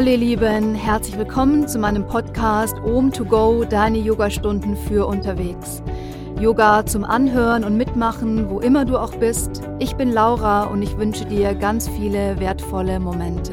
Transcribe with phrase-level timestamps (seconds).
[0.00, 5.82] Hallo ihr Lieben, herzlich willkommen zu meinem Podcast Om to Go, deine Yogastunden für unterwegs.
[6.40, 9.60] Yoga zum Anhören und Mitmachen, wo immer du auch bist.
[9.78, 13.52] Ich bin Laura und ich wünsche dir ganz viele wertvolle Momente.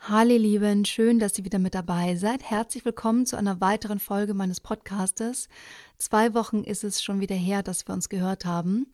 [0.00, 2.42] Hallo Lieben, schön, dass ihr wieder mit dabei seid.
[2.42, 5.48] Herzlich willkommen zu einer weiteren Folge meines Podcastes.
[5.96, 8.88] Zwei Wochen ist es schon wieder her, dass wir uns gehört haben.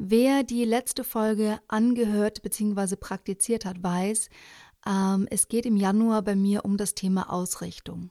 [0.00, 2.94] Wer die letzte Folge angehört bzw.
[2.94, 4.30] praktiziert hat, weiß,
[4.86, 8.10] ähm, es geht im Januar bei mir um das Thema Ausrichtung.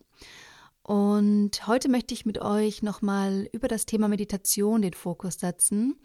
[0.83, 5.95] Und heute möchte ich mit euch nochmal über das Thema Meditation den Fokus setzen.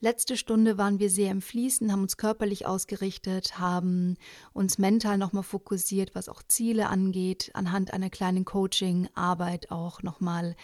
[0.00, 4.18] Letzte Stunde waren wir sehr im Fließen, haben uns körperlich ausgerichtet, haben
[4.52, 10.54] uns mental nochmal fokussiert, was auch Ziele angeht, anhand einer kleinen Coaching-Arbeit auch nochmal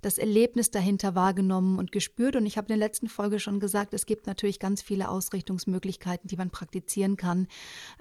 [0.00, 2.34] das Erlebnis dahinter wahrgenommen und gespürt.
[2.34, 6.26] Und ich habe in der letzten Folge schon gesagt, es gibt natürlich ganz viele Ausrichtungsmöglichkeiten,
[6.26, 7.46] die man praktizieren kann,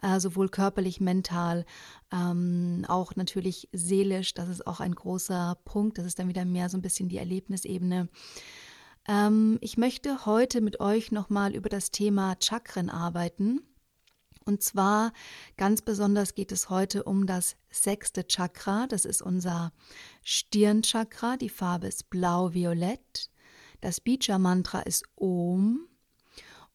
[0.01, 1.65] äh, sowohl körperlich, mental,
[2.13, 4.33] ähm, auch natürlich seelisch.
[4.35, 5.97] Das ist auch ein großer Punkt.
[5.97, 8.07] Das ist dann wieder mehr so ein bisschen die Erlebnisebene.
[9.07, 13.61] Ähm, ich möchte heute mit euch nochmal über das Thema Chakren arbeiten.
[14.45, 15.11] Und zwar
[15.57, 18.87] ganz besonders geht es heute um das sechste Chakra.
[18.87, 19.73] Das ist unser
[20.23, 21.35] Stirnchakra.
[21.35, 23.29] Die Farbe ist blau-violett.
[23.81, 25.87] Das Bija-Mantra ist Om.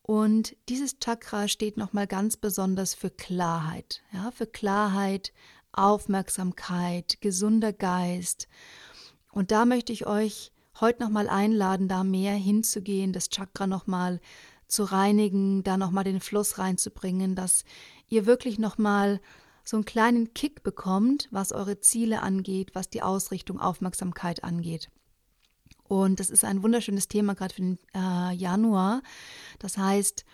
[0.03, 4.03] Und dieses Chakra steht nochmal ganz besonders für Klarheit.
[4.13, 5.33] Ja, für Klarheit,
[5.73, 8.49] Aufmerksamkeit, gesunder Geist.
[9.31, 10.53] Und da möchte ich euch
[10.83, 14.21] heute nochmal einladen, da mehr hinzugehen, das Chakra nochmal
[14.69, 17.65] zu reinigen, da nochmal den Fluss reinzubringen, dass
[18.09, 19.21] ihr wirklich nochmal
[19.65, 24.91] so einen kleinen Kick bekommt, was eure Ziele angeht, was die Ausrichtung, Aufmerksamkeit angeht.
[25.85, 29.03] Und das ist ein wunderschönes Thema gerade für den äh, Januar.
[29.59, 30.25] Das heißt,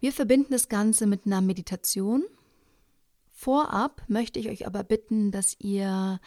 [0.00, 2.24] wir verbinden das Ganze mit einer Meditation.
[3.32, 6.20] Vorab möchte ich euch aber bitten, dass ihr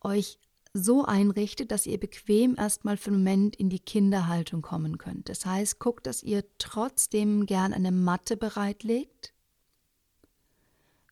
[0.00, 0.38] euch
[0.76, 5.28] so einrichtet, dass ihr bequem erstmal für einen Moment in die Kinderhaltung kommen könnt.
[5.28, 9.32] Das heißt, guckt, dass ihr trotzdem gern eine Matte bereitlegt.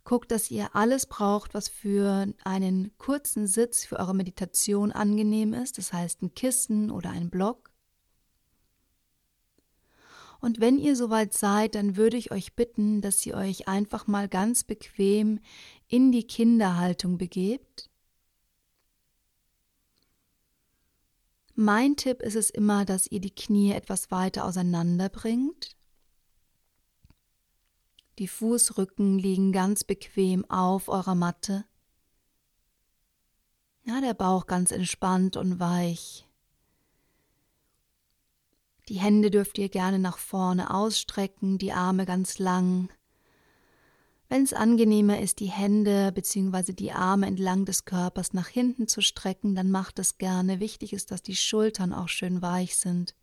[0.02, 5.78] Guckt, dass ihr alles braucht, was für einen kurzen Sitz für eure Meditation angenehm ist,
[5.78, 7.70] das heißt ein Kissen oder ein Block.
[10.40, 14.28] Und wenn ihr soweit seid, dann würde ich euch bitten, dass ihr euch einfach mal
[14.28, 15.38] ganz bequem
[15.86, 17.91] in die Kinderhaltung begebt
[21.62, 25.76] Mein Tipp ist es immer, dass ihr die Knie etwas weiter auseinander bringt.
[28.18, 31.64] Die Fußrücken liegen ganz bequem auf eurer Matte.
[33.84, 36.26] Ja, der Bauch ganz entspannt und weich.
[38.88, 42.88] Die Hände dürft ihr gerne nach vorne ausstrecken, die Arme ganz lang.
[44.32, 46.72] Wenn es angenehmer ist, die Hände bzw.
[46.72, 50.58] die Arme entlang des Körpers nach hinten zu strecken, dann macht es gerne.
[50.58, 53.14] Wichtig ist, dass die Schultern auch schön weich sind.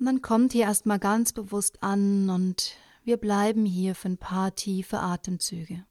[0.00, 2.72] Und dann kommt hier erstmal ganz bewusst an und
[3.04, 5.86] wir bleiben hier für ein paar tiefe Atemzüge.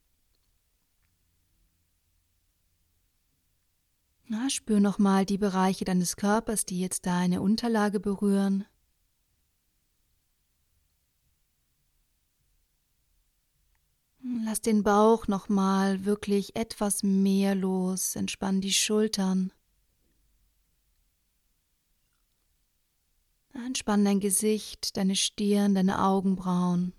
[4.26, 8.66] Na, spür nochmal die Bereiche deines Körpers, die jetzt deine Unterlage berühren.
[14.44, 18.16] Lass den Bauch nochmal wirklich etwas mehr los.
[18.16, 19.52] Entspann die Schultern.
[23.54, 26.92] Entspann dein Gesicht, deine Stirn, deine Augenbrauen.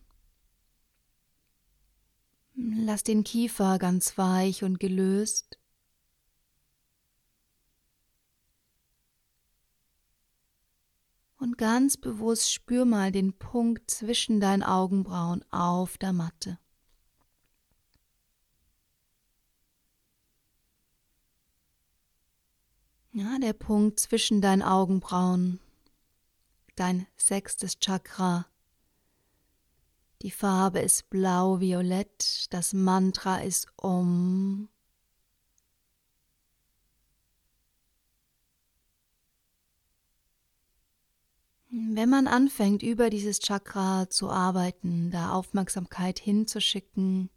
[2.55, 5.59] Lass den Kiefer ganz weich und gelöst.
[11.37, 16.57] Und ganz bewusst spür mal den Punkt zwischen deinen Augenbrauen auf der Matte.
[23.19, 25.59] Ja, der Punkt zwischen deinen Augenbrauen,
[26.75, 28.45] dein sechstes Chakra.
[30.21, 34.69] Die Farbe ist blau-violett, das Mantra ist Om.
[41.71, 47.31] Wenn man anfängt, über dieses Chakra zu arbeiten, da Aufmerksamkeit hinzuschicken,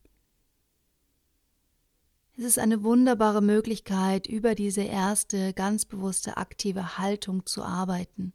[2.41, 8.33] es ist eine wunderbare Möglichkeit, über diese erste ganz bewusste aktive Haltung zu arbeiten.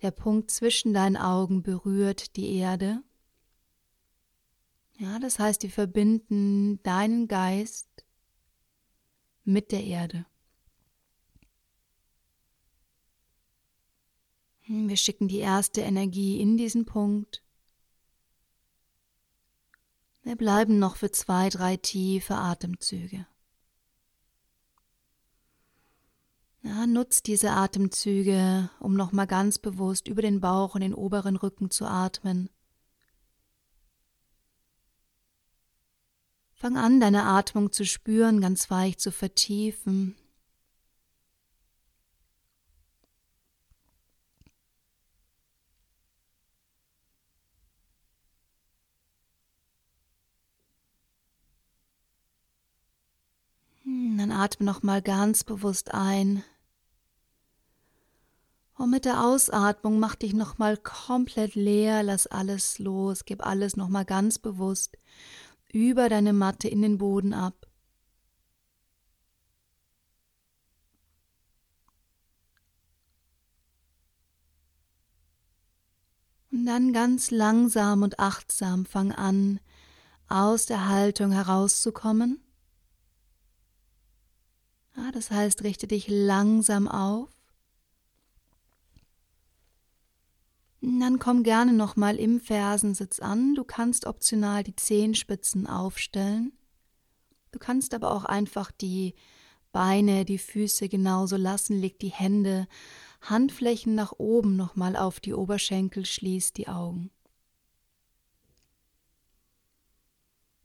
[0.00, 3.02] Der Punkt zwischen deinen Augen berührt die Erde.
[4.98, 7.88] Ja, das heißt, die verbinden deinen Geist
[9.42, 10.24] mit der Erde.
[14.66, 17.42] Hm, wir schicken die erste Energie in diesen Punkt.
[20.26, 23.28] Wir bleiben noch für zwei, drei tiefe Atemzüge.
[26.62, 31.70] Ja, nutzt diese Atemzüge, um nochmal ganz bewusst über den Bauch und den oberen Rücken
[31.70, 32.50] zu atmen.
[36.54, 40.16] Fang an, deine Atmung zu spüren, ganz weich zu vertiefen.
[54.36, 56.44] Atme noch mal ganz bewusst ein.
[58.74, 63.76] Und mit der Ausatmung mach dich noch mal komplett leer, lass alles los, gib alles
[63.76, 64.98] noch mal ganz bewusst
[65.72, 67.66] über deine Matte in den Boden ab.
[76.52, 79.60] Und dann ganz langsam und achtsam fang an,
[80.28, 82.45] aus der Haltung herauszukommen.
[84.96, 87.28] Ja, das heißt, richte dich langsam auf.
[90.80, 93.54] Dann komm gerne nochmal im Fersensitz an.
[93.54, 96.52] Du kannst optional die Zehenspitzen aufstellen.
[97.52, 99.14] Du kannst aber auch einfach die
[99.72, 101.80] Beine, die Füße genauso lassen.
[101.80, 102.66] Leg die Hände,
[103.20, 107.10] Handflächen nach oben nochmal auf die Oberschenkel, schließ die Augen.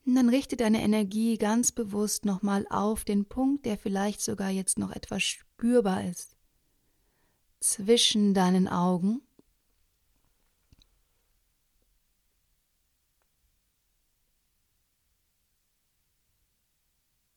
[0.05, 4.79] Und dann richte deine Energie ganz bewusst nochmal auf den Punkt, der vielleicht sogar jetzt
[4.79, 6.35] noch etwas spürbar ist.
[7.59, 9.21] Zwischen deinen Augen.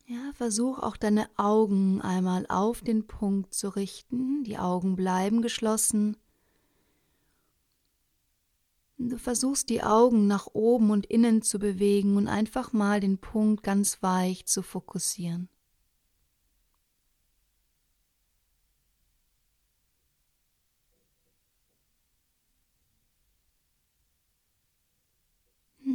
[0.06, 4.44] Ja, versuch auch deine Augen einmal auf den Punkt zu richten.
[4.44, 6.16] Die Augen bleiben geschlossen.
[8.96, 13.62] Du versuchst die Augen nach oben und innen zu bewegen und einfach mal den Punkt
[13.62, 15.48] ganz weich zu fokussieren.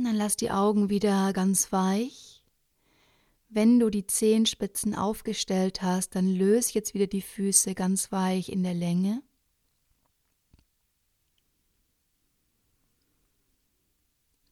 [0.03, 2.43] Dann lass die Augen wieder ganz weich.
[3.47, 8.63] Wenn du die Zehenspitzen aufgestellt hast, dann löse jetzt wieder die Füße ganz weich in
[8.63, 9.21] der Länge.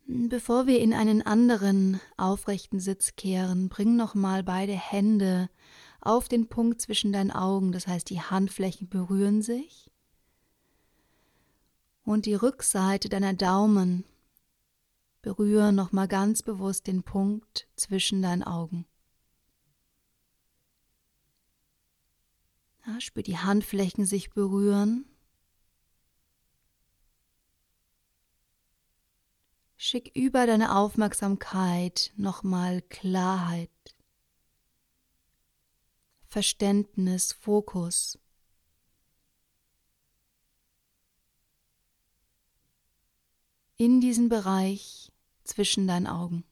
[0.10, 5.50] Bevor wir in einen anderen aufrechten Sitz kehren, bring nochmal beide Hände
[6.00, 9.92] auf den Punkt zwischen deinen Augen, das heißt die Handflächen berühren sich
[12.06, 14.06] und die Rückseite deiner Daumen
[15.22, 18.86] Berühre nochmal ganz bewusst den Punkt zwischen deinen Augen.
[22.86, 25.04] Ja, spür die Handflächen sich berühren.
[29.90, 33.70] Schick über deine Aufmerksamkeit nochmal Klarheit,
[36.28, 38.20] Verständnis, Fokus.
[43.78, 45.14] in diesen Bereich
[45.46, 46.44] zwischen deinen Augen.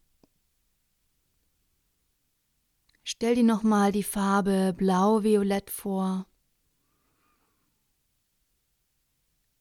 [3.03, 6.25] Stell dir nochmal die Farbe blau-violett vor.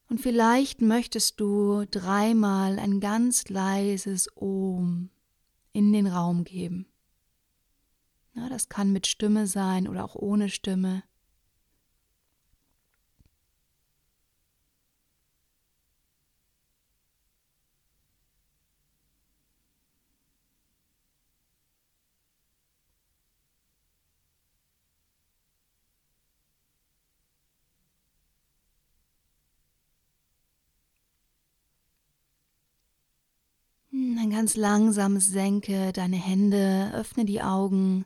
[0.09, 5.11] Und vielleicht möchtest du dreimal ein ganz leises Ohm
[5.73, 6.87] in den Raum geben.
[8.35, 11.03] Na, das kann mit Stimme sein oder auch ohne Stimme.
[34.24, 38.05] Dann ganz langsam senke deine Hände, öffne die Augen.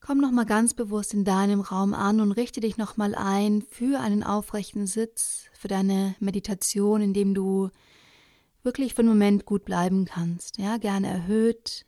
[0.00, 3.60] Komm noch mal ganz bewusst in deinem Raum an und richte dich noch mal ein
[3.60, 7.68] für einen aufrechten Sitz, für deine Meditation, in dem du
[8.62, 10.56] wirklich für einen Moment gut bleiben kannst.
[10.56, 11.84] Ja, gerne erhöht.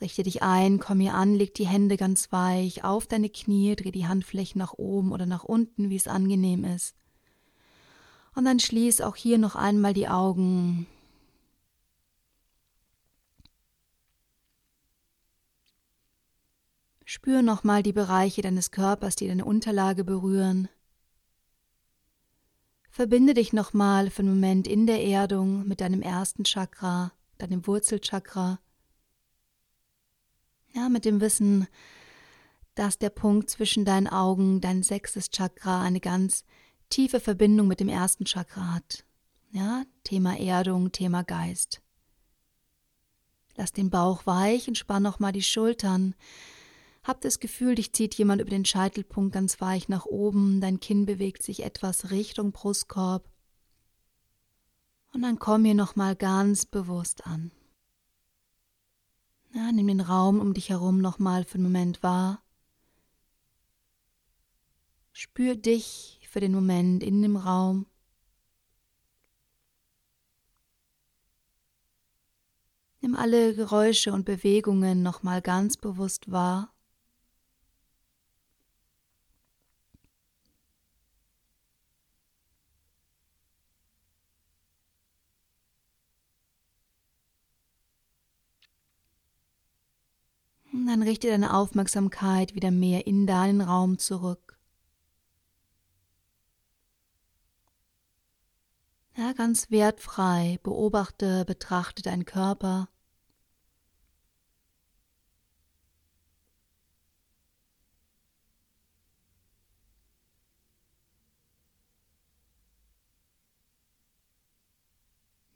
[0.00, 3.90] Richte dich ein, komm hier an, leg die Hände ganz weich auf deine Knie, dreh
[3.90, 6.96] die Handflächen nach oben oder nach unten, wie es angenehm ist.
[8.34, 10.86] Und dann schließ auch hier noch einmal die Augen.
[17.04, 20.68] Spür nochmal die Bereiche deines Körpers, die deine Unterlage berühren.
[22.88, 28.60] Verbinde dich nochmal für einen Moment in der Erdung mit deinem ersten Chakra, deinem Wurzelchakra.
[30.72, 31.66] Ja, mit dem Wissen,
[32.76, 36.44] dass der Punkt zwischen deinen Augen, dein sechstes Chakra, eine ganz
[36.90, 39.04] tiefe Verbindung mit dem ersten Chakra hat.
[39.52, 41.80] Ja, Thema Erdung, Thema Geist.
[43.56, 46.14] Lass den Bauch weich und spann nochmal die Schultern.
[47.02, 51.06] Hab das Gefühl, dich zieht jemand über den Scheitelpunkt ganz weich nach oben, dein Kinn
[51.06, 53.28] bewegt sich etwas Richtung Brustkorb.
[55.12, 57.50] Und dann komm hier nochmal ganz bewusst an.
[59.52, 62.42] Ja, nimm den Raum um dich herum nochmal für einen Moment wahr.
[65.12, 67.86] Spür dich für den Moment in dem Raum.
[73.00, 76.72] Nimm alle Geräusche und Bewegungen nochmal ganz bewusst wahr.
[90.72, 94.49] Und dann richte deine Aufmerksamkeit wieder mehr in deinen Raum zurück.
[99.36, 102.88] Ganz wertfrei beobachte, betrachte deinen Körper.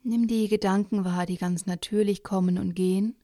[0.03, 3.15] Nimm die Gedanken wahr, die ganz natürlich kommen und gehen.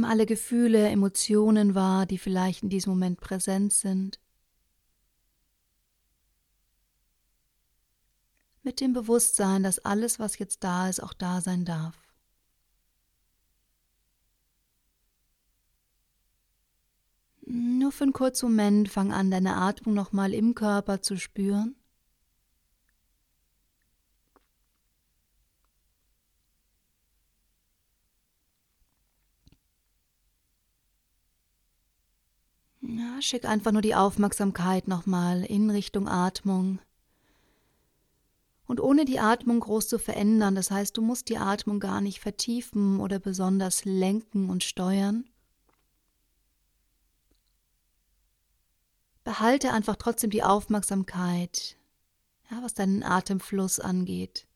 [0.00, 4.18] Nimm alle Gefühle, Emotionen wahr, die vielleicht in diesem Moment präsent sind.
[8.62, 11.94] Mit dem Bewusstsein, dass alles, was jetzt da ist, auch da sein darf.
[17.44, 21.76] Nur für einen kurzen Moment fang an, deine Atmung nochmal im Körper zu spüren.
[32.82, 36.80] Ja, schick einfach nur die Aufmerksamkeit nochmal in Richtung Atmung.
[38.66, 42.20] Und ohne die Atmung groß zu verändern, das heißt, du musst die Atmung gar nicht
[42.20, 45.24] vertiefen oder besonders lenken und steuern.
[49.24, 51.76] Behalte einfach trotzdem die Aufmerksamkeit,
[52.50, 54.46] ja, was deinen Atemfluss angeht.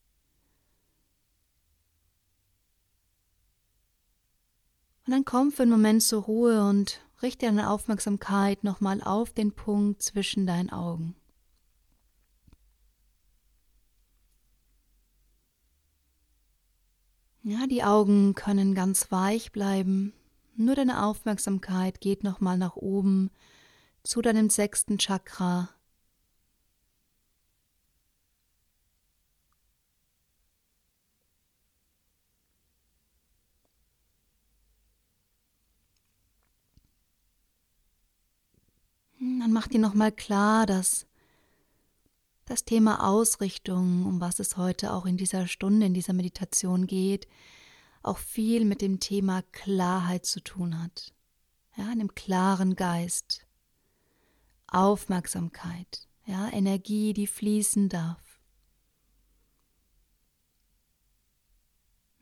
[5.07, 9.53] Und dann komm für einen Moment zur Ruhe und richte deine Aufmerksamkeit nochmal auf den
[9.53, 11.15] Punkt zwischen deinen Augen.
[17.43, 20.15] Ja, die Augen können ganz weich bleiben.
[20.57, 23.31] Nur deine Aufmerksamkeit geht nochmal nach oben
[24.03, 25.69] zu deinem sechsten Chakra,
[39.65, 41.07] dann mach dir nochmal klar, dass
[42.45, 47.27] das Thema Ausrichtung, um was es heute auch in dieser Stunde, in dieser Meditation geht,
[48.03, 51.15] auch viel mit dem Thema Klarheit zu tun hat.
[51.77, 53.47] Ja, einem klaren Geist,
[54.67, 58.41] Aufmerksamkeit, ja, Energie, die fließen darf.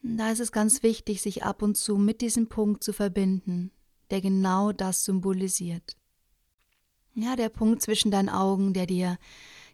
[0.03, 3.73] Da ist es ganz wichtig, sich ab und zu mit diesem Punkt zu verbinden,
[4.11, 5.97] der genau das symbolisiert.
[7.15, 9.19] Ja, der Punkt zwischen deinen Augen, der dir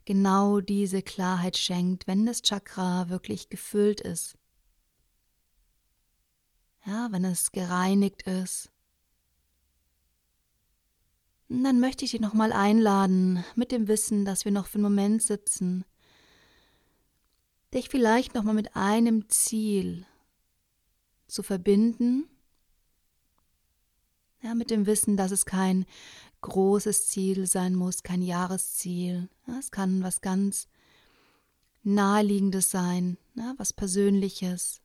[0.04, 4.36] genau diese Klarheit schenkt, wenn das Chakra wirklich gefüllt ist.
[6.84, 8.70] Ja, wenn es gereinigt ist.
[11.48, 14.82] Und dann möchte ich dich nochmal einladen, mit dem Wissen, dass wir noch für einen
[14.82, 15.84] Moment sitzen,
[17.72, 20.06] dich vielleicht nochmal mit einem Ziel
[21.26, 22.28] zu verbinden,
[24.40, 25.84] ja, mit dem Wissen, dass es kein
[26.40, 29.28] großes Ziel sein muss, kein Jahresziel.
[29.58, 30.68] es kann was ganz
[31.82, 33.18] Naheliegendes sein,
[33.56, 34.80] was Persönliches.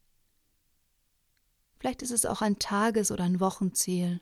[1.80, 4.22] Vielleicht ist es auch ein Tages- oder ein Wochenziel.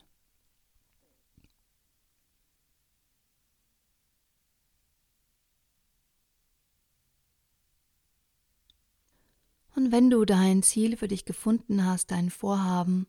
[9.74, 13.06] Und wenn du dein Ziel für dich gefunden hast, dein Vorhaben,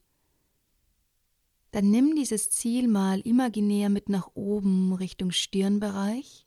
[1.74, 6.46] dann nimm dieses Ziel mal imaginär mit nach oben Richtung Stirnbereich.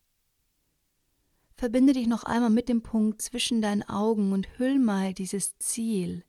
[1.57, 6.25] Verbinde dich noch einmal mit dem Punkt zwischen deinen Augen und hüll mal dieses Ziel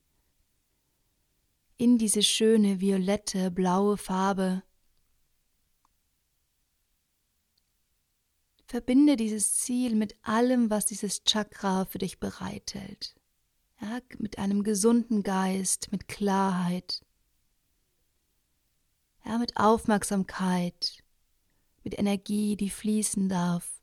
[1.76, 4.64] in diese schöne violette, blaue Farbe.
[8.66, 13.14] Verbinde dieses Ziel mit allem, was dieses Chakra für dich bereithält.
[13.80, 17.04] Ja, mit einem gesunden Geist, mit Klarheit,
[19.28, 21.04] ja, mit Aufmerksamkeit,
[21.84, 23.82] mit Energie, die fließen darf.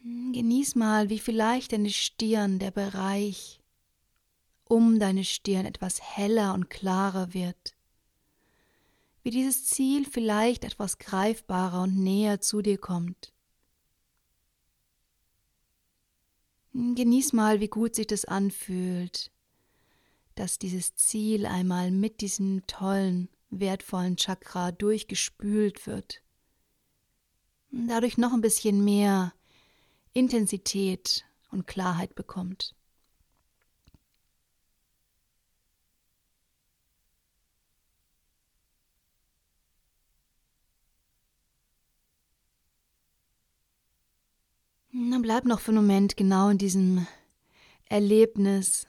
[0.00, 3.60] Hm, genieß mal, wie vielleicht deine Stirn, der Bereich
[4.64, 7.76] um deine Stirn etwas heller und klarer wird.
[9.22, 13.35] Wie dieses Ziel vielleicht etwas greifbarer und näher zu dir kommt.
[16.76, 19.30] Genieß mal, wie gut sich das anfühlt,
[20.34, 26.22] dass dieses Ziel einmal mit diesem tollen, wertvollen Chakra durchgespült wird.
[27.70, 29.32] Dadurch noch ein bisschen mehr
[30.12, 32.74] Intensität und Klarheit bekommt.
[44.98, 47.06] Dann bleib noch für einen Moment genau in diesem
[47.84, 48.86] Erlebnis.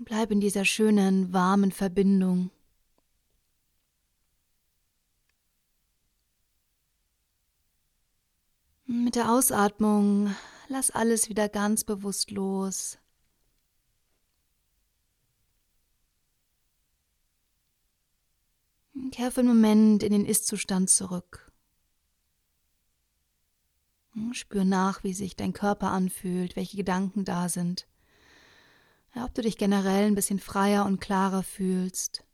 [0.00, 2.50] Bleib in dieser schönen, warmen Verbindung.
[8.86, 10.34] Mit der Ausatmung
[10.66, 12.98] lass alles wieder ganz bewusst los.
[19.10, 21.50] Kehr für einen Moment in den Ist-Zustand zurück.
[24.32, 27.86] Spür nach, wie sich dein Körper anfühlt, welche Gedanken da sind.
[29.14, 32.24] Ja, ob du dich generell ein bisschen freier und klarer fühlst.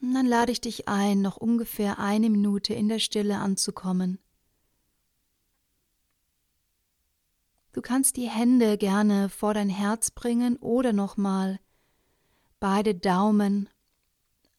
[0.00, 4.18] Und dann lade ich dich ein, noch ungefähr eine Minute in der Stille anzukommen.
[7.74, 11.58] Du kannst die Hände gerne vor dein Herz bringen oder nochmal
[12.60, 13.68] beide Daumen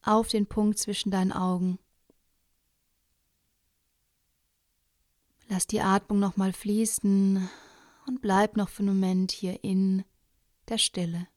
[0.02, 1.80] auf den Punkt zwischen deinen Augen.
[5.48, 7.50] Lass die Atmung nochmal fließen
[8.06, 10.04] und bleib noch für einen Moment hier in
[10.68, 11.28] der Stille.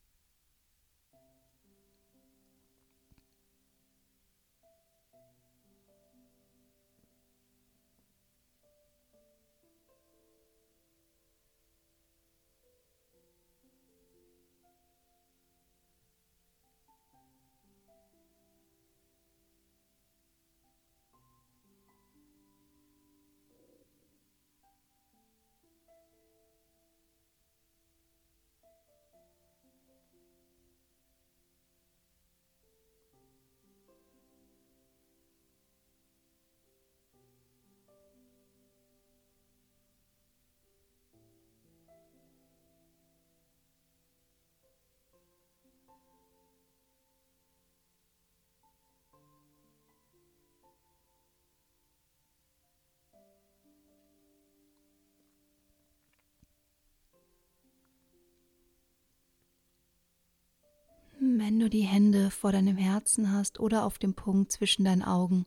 [61.59, 65.45] Du die Hände vor deinem Herzen hast oder auf dem Punkt zwischen deinen Augen,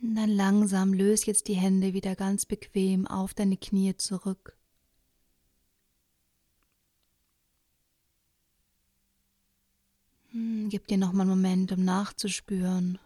[0.00, 4.56] dann langsam löse jetzt die Hände wieder ganz bequem auf deine Knie zurück.
[10.32, 12.98] Hm, gib dir noch mal einen Moment, um nachzuspüren,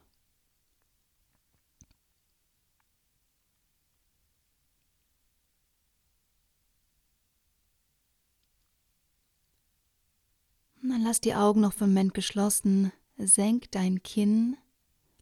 [10.88, 14.57] Dann lass die Augen noch für einen Moment geschlossen, senk dein Kinn,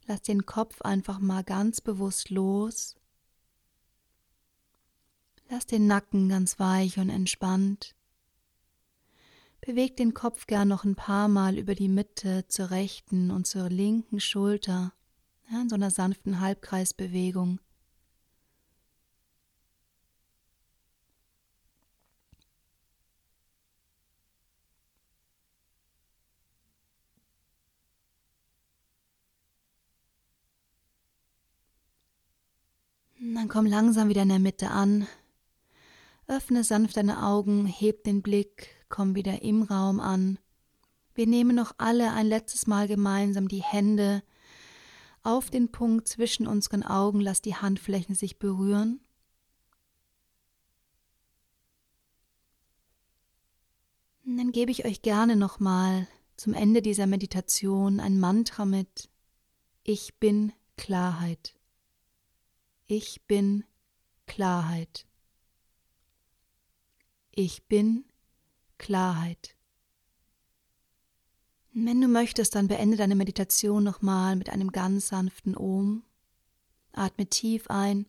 [0.07, 2.95] lass den Kopf einfach mal ganz bewusst los.
[5.47, 7.93] Lass den Nacken ganz weich und entspannt.
[9.61, 13.69] Beweg den Kopf gern noch ein paar Mal über die Mitte zur rechten und zur
[13.69, 14.91] linken Schulter,
[15.51, 17.59] ja, in so einer sanften Halbkreisbewegung.
[33.33, 35.07] Dann komm langsam wieder in der Mitte an.
[36.27, 40.39] Öffne sanft deine Augen, heb den Blick, komm wieder im Raum an.
[41.13, 44.23] Wir nehmen noch alle ein letztes Mal gemeinsam die Hände
[45.23, 48.99] auf den Punkt zwischen unseren Augen, lass die Handflächen sich berühren.
[54.25, 59.07] Und dann gebe ich euch gerne nochmal zum Ende dieser Meditation ein Mantra mit.
[59.85, 61.55] Ich bin Klarheit.
[62.87, 63.63] Ich bin
[64.27, 65.07] Klarheit.
[67.31, 68.05] Ich bin
[68.77, 69.55] Klarheit.
[71.73, 76.03] Wenn du möchtest, dann beende deine Meditation nochmal mit einem ganz sanften Ohm.
[76.93, 78.05] Atme tief ein,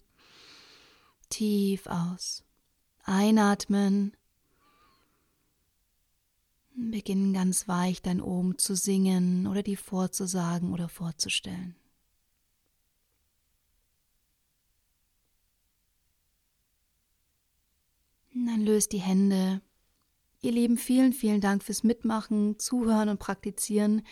[1.31, 2.45] tief aus.
[3.03, 4.15] Einatmen.
[6.75, 11.75] Beginnen ganz weich dein Ohm zu singen oder die vorzusagen oder vorzustellen.
[18.45, 19.63] Dann löst die Hände
[20.43, 24.03] Ihr Lieben, vielen, vielen Dank fürs Mitmachen, Zuhören und Praktizieren.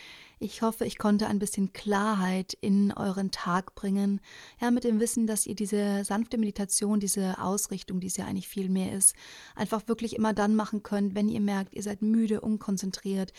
[0.40, 4.20] Ich hoffe, ich konnte ein bisschen Klarheit in euren Tag bringen.
[4.60, 8.48] Ja, mit dem Wissen, dass ihr diese sanfte Meditation, diese Ausrichtung, die es ja eigentlich
[8.48, 9.14] viel mehr ist,
[9.54, 13.32] einfach wirklich immer dann machen könnt, wenn ihr merkt, ihr seid müde, unkonzentriert.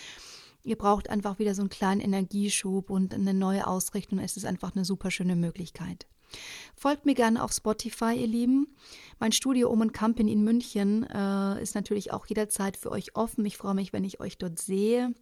[0.63, 4.19] Ihr braucht einfach wieder so einen kleinen Energieschub und eine neue Ausrichtung.
[4.19, 6.07] Es ist einfach eine super schöne Möglichkeit.
[6.75, 8.67] Folgt mir gerne auf Spotify, ihr Lieben.
[9.19, 13.45] Mein Studio Omen Company in München äh, ist natürlich auch jederzeit für euch offen.
[13.45, 15.13] Ich freue mich, wenn ich euch dort sehe.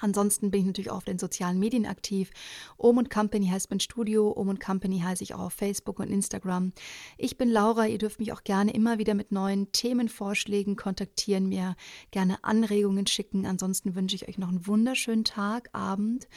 [0.00, 2.30] Ansonsten bin ich natürlich auch auf den sozialen Medien aktiv.
[2.76, 6.72] Om Company heißt mein Studio, Om Company heiße ich auch auf Facebook und Instagram.
[7.18, 11.76] Ich bin Laura, ihr dürft mich auch gerne immer wieder mit neuen Themenvorschlägen kontaktieren, mir
[12.10, 13.46] gerne Anregungen schicken.
[13.46, 16.28] Ansonsten wünsche ich euch noch einen wunderschönen Tag, Abend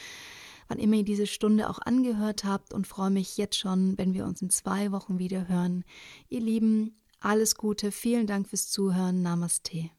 [0.68, 4.26] wann immer ihr diese Stunde auch angehört habt und freue mich jetzt schon, wenn wir
[4.26, 5.84] uns in zwei Wochen wieder hören.
[6.30, 9.22] Ihr Lieben, alles Gute, vielen Dank fürs Zuhören.
[9.22, 9.90] Namaste.